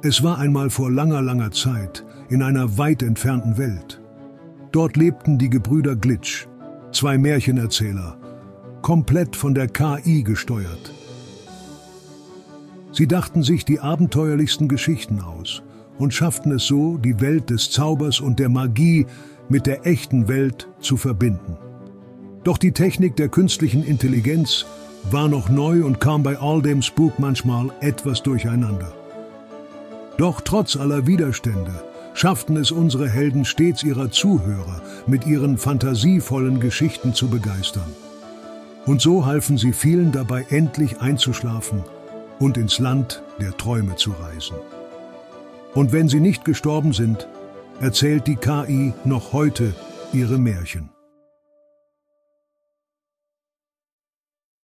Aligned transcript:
Es 0.00 0.22
war 0.22 0.38
einmal 0.38 0.70
vor 0.70 0.92
langer, 0.92 1.20
langer 1.22 1.50
Zeit 1.50 2.04
in 2.28 2.40
einer 2.42 2.78
weit 2.78 3.02
entfernten 3.02 3.58
Welt. 3.58 4.00
Dort 4.70 4.96
lebten 4.96 5.38
die 5.38 5.50
Gebrüder 5.50 5.96
Glitch, 5.96 6.46
zwei 6.92 7.18
Märchenerzähler, 7.18 8.16
komplett 8.80 9.34
von 9.34 9.54
der 9.54 9.66
KI 9.66 10.22
gesteuert. 10.22 10.92
Sie 12.92 13.08
dachten 13.08 13.42
sich 13.42 13.64
die 13.64 13.80
abenteuerlichsten 13.80 14.68
Geschichten 14.68 15.20
aus 15.20 15.62
und 15.98 16.14
schafften 16.14 16.52
es 16.52 16.66
so, 16.66 16.96
die 16.96 17.20
Welt 17.20 17.50
des 17.50 17.72
Zaubers 17.72 18.20
und 18.20 18.38
der 18.38 18.50
Magie 18.50 19.04
mit 19.48 19.66
der 19.66 19.84
echten 19.84 20.28
Welt 20.28 20.68
zu 20.78 20.96
verbinden. 20.96 21.56
Doch 22.44 22.58
die 22.58 22.72
Technik 22.72 23.16
der 23.16 23.30
künstlichen 23.30 23.82
Intelligenz 23.82 24.64
war 25.10 25.26
noch 25.26 25.48
neu 25.48 25.84
und 25.84 26.00
kam 26.00 26.22
bei 26.22 26.38
all 26.38 26.62
dem 26.62 26.82
Spuk 26.82 27.18
manchmal 27.18 27.72
etwas 27.80 28.22
durcheinander. 28.22 28.92
Doch 30.18 30.40
trotz 30.40 30.76
aller 30.76 31.06
Widerstände 31.06 31.72
schafften 32.12 32.56
es 32.56 32.72
unsere 32.72 33.08
Helden 33.08 33.44
stets 33.44 33.84
ihrer 33.84 34.10
Zuhörer 34.10 34.82
mit 35.06 35.26
ihren 35.26 35.56
fantasievollen 35.56 36.58
Geschichten 36.58 37.14
zu 37.14 37.28
begeistern. 37.28 37.90
Und 38.84 39.00
so 39.00 39.26
halfen 39.26 39.56
sie 39.58 39.72
vielen 39.72 40.10
dabei 40.10 40.44
endlich 40.50 41.00
einzuschlafen 41.00 41.84
und 42.40 42.56
ins 42.56 42.80
Land 42.80 43.22
der 43.40 43.56
Träume 43.56 43.94
zu 43.94 44.10
reisen. 44.10 44.56
Und 45.74 45.92
wenn 45.92 46.08
sie 46.08 46.20
nicht 46.20 46.44
gestorben 46.44 46.92
sind, 46.92 47.28
erzählt 47.80 48.26
die 48.26 48.36
KI 48.36 48.94
noch 49.04 49.32
heute 49.32 49.72
ihre 50.12 50.38
Märchen. 50.38 50.90